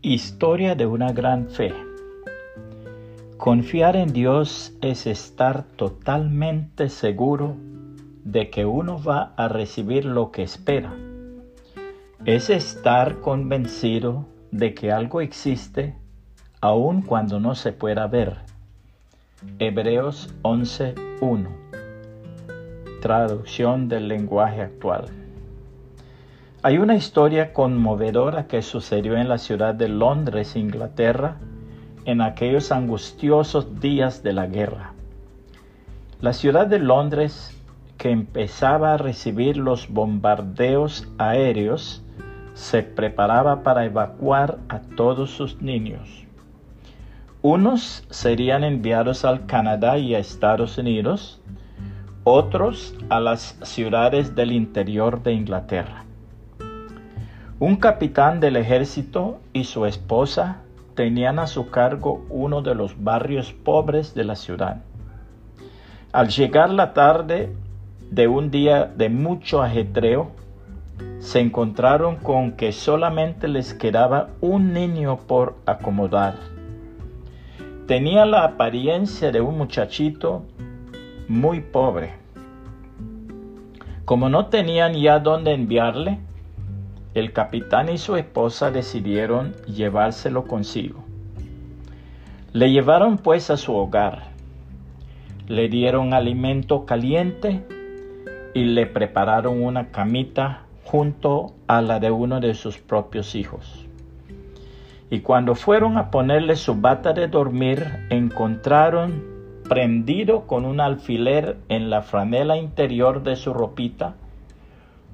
Historia 0.00 0.76
de 0.76 0.86
una 0.86 1.10
gran 1.10 1.48
fe. 1.48 1.74
Confiar 3.36 3.96
en 3.96 4.12
Dios 4.12 4.72
es 4.80 5.08
estar 5.08 5.64
totalmente 5.64 6.88
seguro 6.88 7.56
de 8.22 8.48
que 8.48 8.64
uno 8.64 9.02
va 9.02 9.34
a 9.36 9.48
recibir 9.48 10.04
lo 10.04 10.30
que 10.30 10.44
espera. 10.44 10.94
Es 12.24 12.48
estar 12.48 13.18
convencido 13.18 14.24
de 14.52 14.72
que 14.72 14.92
algo 14.92 15.20
existe 15.20 15.96
aun 16.60 17.02
cuando 17.02 17.40
no 17.40 17.56
se 17.56 17.72
pueda 17.72 18.06
ver. 18.06 18.36
Hebreos 19.58 20.32
11.1 20.42 21.48
Traducción 23.02 23.88
del 23.88 24.06
lenguaje 24.06 24.62
actual. 24.62 25.27
Hay 26.60 26.78
una 26.78 26.96
historia 26.96 27.52
conmovedora 27.52 28.48
que 28.48 28.62
sucedió 28.62 29.16
en 29.16 29.28
la 29.28 29.38
ciudad 29.38 29.76
de 29.76 29.86
Londres, 29.86 30.56
Inglaterra, 30.56 31.36
en 32.04 32.20
aquellos 32.20 32.72
angustiosos 32.72 33.78
días 33.78 34.24
de 34.24 34.32
la 34.32 34.48
guerra. 34.48 34.92
La 36.20 36.32
ciudad 36.32 36.66
de 36.66 36.80
Londres, 36.80 37.56
que 37.96 38.10
empezaba 38.10 38.94
a 38.94 38.96
recibir 38.96 39.56
los 39.56 39.88
bombardeos 39.88 41.06
aéreos, 41.16 42.02
se 42.54 42.82
preparaba 42.82 43.62
para 43.62 43.84
evacuar 43.84 44.58
a 44.68 44.80
todos 44.80 45.30
sus 45.30 45.62
niños. 45.62 46.26
Unos 47.40 48.04
serían 48.10 48.64
enviados 48.64 49.24
al 49.24 49.46
Canadá 49.46 49.96
y 49.96 50.16
a 50.16 50.18
Estados 50.18 50.76
Unidos, 50.76 51.40
otros 52.24 52.96
a 53.10 53.20
las 53.20 53.56
ciudades 53.62 54.34
del 54.34 54.50
interior 54.50 55.22
de 55.22 55.34
Inglaterra. 55.34 56.07
Un 57.60 57.74
capitán 57.74 58.38
del 58.38 58.54
ejército 58.54 59.40
y 59.52 59.64
su 59.64 59.84
esposa 59.84 60.58
tenían 60.94 61.40
a 61.40 61.48
su 61.48 61.70
cargo 61.70 62.24
uno 62.30 62.62
de 62.62 62.76
los 62.76 63.02
barrios 63.02 63.52
pobres 63.52 64.14
de 64.14 64.22
la 64.22 64.36
ciudad. 64.36 64.82
Al 66.12 66.28
llegar 66.28 66.70
la 66.70 66.94
tarde 66.94 67.52
de 68.12 68.28
un 68.28 68.52
día 68.52 68.84
de 68.84 69.08
mucho 69.08 69.60
ajetreo, 69.60 70.30
se 71.18 71.40
encontraron 71.40 72.16
con 72.16 72.52
que 72.52 72.70
solamente 72.70 73.48
les 73.48 73.74
quedaba 73.74 74.28
un 74.40 74.72
niño 74.72 75.16
por 75.26 75.56
acomodar. 75.66 76.36
Tenía 77.88 78.24
la 78.24 78.44
apariencia 78.44 79.32
de 79.32 79.40
un 79.40 79.58
muchachito 79.58 80.44
muy 81.26 81.60
pobre. 81.60 82.12
Como 84.04 84.28
no 84.28 84.46
tenían 84.46 84.94
ya 84.94 85.18
dónde 85.18 85.54
enviarle, 85.54 86.20
el 87.14 87.32
capitán 87.32 87.88
y 87.88 87.98
su 87.98 88.16
esposa 88.16 88.70
decidieron 88.70 89.54
llevárselo 89.66 90.44
consigo. 90.44 91.04
Le 92.52 92.70
llevaron 92.70 93.18
pues 93.18 93.50
a 93.50 93.56
su 93.56 93.74
hogar, 93.74 94.24
le 95.46 95.68
dieron 95.68 96.12
alimento 96.12 96.84
caliente 96.84 97.64
y 98.54 98.64
le 98.64 98.86
prepararon 98.86 99.62
una 99.62 99.90
camita 99.90 100.62
junto 100.84 101.54
a 101.66 101.82
la 101.82 102.00
de 102.00 102.10
uno 102.10 102.40
de 102.40 102.54
sus 102.54 102.78
propios 102.78 103.34
hijos. 103.34 103.86
Y 105.10 105.20
cuando 105.20 105.54
fueron 105.54 105.96
a 105.96 106.10
ponerle 106.10 106.56
su 106.56 106.74
bata 106.74 107.12
de 107.12 107.28
dormir, 107.28 108.06
encontraron 108.10 109.24
prendido 109.68 110.46
con 110.46 110.64
un 110.64 110.80
alfiler 110.80 111.58
en 111.68 111.90
la 111.90 112.02
franela 112.02 112.56
interior 112.56 113.22
de 113.22 113.36
su 113.36 113.52
ropita 113.52 114.14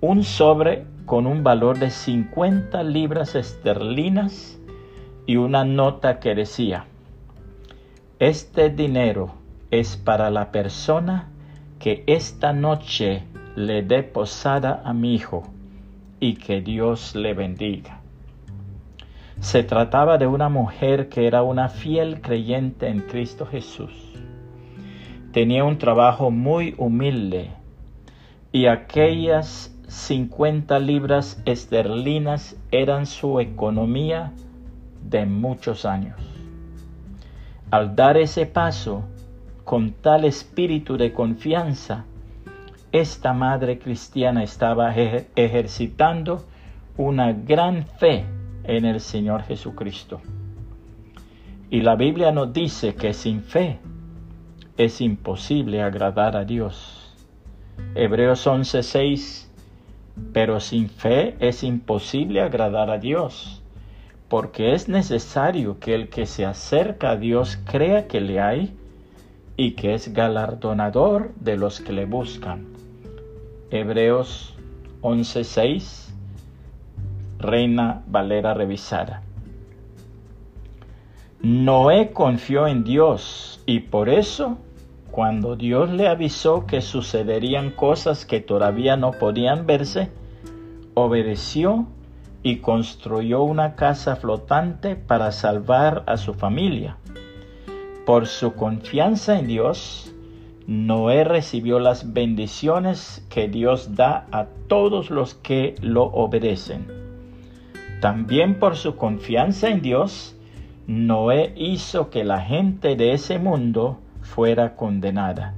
un 0.00 0.24
sobre 0.24 0.84
con 1.06 1.26
un 1.26 1.42
valor 1.42 1.78
de 1.78 1.90
50 1.90 2.82
libras 2.82 3.34
esterlinas 3.34 4.58
y 5.26 5.36
una 5.36 5.64
nota 5.64 6.20
que 6.20 6.34
decía, 6.34 6.86
este 8.18 8.70
dinero 8.70 9.34
es 9.70 9.96
para 9.96 10.30
la 10.30 10.52
persona 10.52 11.28
que 11.78 12.04
esta 12.06 12.52
noche 12.52 13.24
le 13.56 13.82
dé 13.82 14.02
posada 14.02 14.82
a 14.84 14.92
mi 14.92 15.14
hijo 15.14 15.44
y 16.20 16.34
que 16.34 16.60
Dios 16.60 17.14
le 17.14 17.34
bendiga. 17.34 18.00
Se 19.40 19.62
trataba 19.62 20.18
de 20.18 20.26
una 20.26 20.48
mujer 20.48 21.08
que 21.08 21.26
era 21.26 21.42
una 21.42 21.68
fiel 21.68 22.20
creyente 22.20 22.88
en 22.88 23.00
Cristo 23.00 23.46
Jesús. 23.46 23.92
Tenía 25.32 25.64
un 25.64 25.76
trabajo 25.76 26.30
muy 26.30 26.74
humilde 26.78 27.50
y 28.50 28.66
aquellas 28.66 29.75
50 29.88 30.78
libras 30.80 31.40
esterlinas 31.44 32.56
eran 32.70 33.06
su 33.06 33.40
economía 33.40 34.32
de 35.02 35.26
muchos 35.26 35.84
años. 35.84 36.16
Al 37.70 37.94
dar 37.94 38.16
ese 38.16 38.46
paso, 38.46 39.04
con 39.64 39.92
tal 39.92 40.24
espíritu 40.24 40.96
de 40.96 41.12
confianza, 41.12 42.04
esta 42.92 43.32
madre 43.32 43.78
cristiana 43.78 44.42
estaba 44.42 44.94
ejercitando 44.94 46.44
una 46.96 47.32
gran 47.32 47.84
fe 47.84 48.24
en 48.64 48.84
el 48.84 49.00
Señor 49.00 49.42
Jesucristo. 49.42 50.20
Y 51.70 51.82
la 51.82 51.96
Biblia 51.96 52.32
nos 52.32 52.52
dice 52.52 52.94
que 52.94 53.12
sin 53.12 53.42
fe 53.42 53.78
es 54.76 55.00
imposible 55.00 55.82
agradar 55.82 56.36
a 56.36 56.44
Dios. 56.44 57.14
Hebreos 57.94 58.46
11:6 58.46 59.46
pero 60.32 60.60
sin 60.60 60.88
fe 60.88 61.36
es 61.40 61.62
imposible 61.62 62.40
agradar 62.40 62.90
a 62.90 62.98
Dios, 62.98 63.62
porque 64.28 64.74
es 64.74 64.88
necesario 64.88 65.78
que 65.78 65.94
el 65.94 66.08
que 66.08 66.26
se 66.26 66.44
acerca 66.44 67.10
a 67.10 67.16
Dios 67.16 67.58
crea 67.64 68.06
que 68.08 68.20
le 68.20 68.40
hay 68.40 68.76
y 69.56 69.72
que 69.72 69.94
es 69.94 70.12
galardonador 70.12 71.32
de 71.40 71.56
los 71.56 71.80
que 71.80 71.92
le 71.92 72.04
buscan. 72.04 72.66
Hebreos 73.70 74.54
11:6, 75.02 76.08
Reina 77.38 78.02
Valera 78.06 78.54
revisada. 78.54 79.22
Noé 81.42 82.12
confió 82.12 82.66
en 82.66 82.82
Dios 82.82 83.62
y 83.66 83.80
por 83.80 84.08
eso 84.08 84.58
cuando 85.16 85.56
Dios 85.56 85.88
le 85.88 86.08
avisó 86.08 86.66
que 86.66 86.82
sucederían 86.82 87.70
cosas 87.70 88.26
que 88.26 88.40
todavía 88.40 88.98
no 88.98 89.12
podían 89.12 89.64
verse, 89.64 90.10
obedeció 90.92 91.86
y 92.42 92.56
construyó 92.56 93.42
una 93.42 93.76
casa 93.76 94.16
flotante 94.16 94.94
para 94.94 95.32
salvar 95.32 96.02
a 96.06 96.18
su 96.18 96.34
familia. 96.34 96.98
Por 98.04 98.26
su 98.26 98.52
confianza 98.52 99.38
en 99.38 99.46
Dios, 99.46 100.14
Noé 100.66 101.24
recibió 101.24 101.78
las 101.78 102.12
bendiciones 102.12 103.26
que 103.30 103.48
Dios 103.48 103.94
da 103.94 104.26
a 104.32 104.44
todos 104.68 105.08
los 105.08 105.32
que 105.32 105.76
lo 105.80 106.02
obedecen. 106.04 106.88
También 108.02 108.58
por 108.58 108.76
su 108.76 108.96
confianza 108.96 109.70
en 109.70 109.80
Dios, 109.80 110.36
Noé 110.86 111.54
hizo 111.56 112.10
que 112.10 112.22
la 112.22 112.42
gente 112.42 112.96
de 112.96 113.14
ese 113.14 113.38
mundo 113.38 114.00
fuera 114.26 114.76
condenada. 114.76 115.54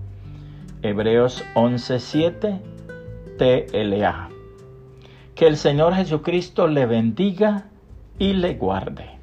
Hebreos 0.83 1.45
11:7 1.55 2.61
TLA. 3.39 4.29
Que 5.35 5.47
el 5.47 5.57
Señor 5.57 5.95
Jesucristo 5.95 6.69
le 6.69 6.87
bendiga 6.87 7.65
y 8.19 8.35
le 8.35 8.55
guarde. 8.55 9.18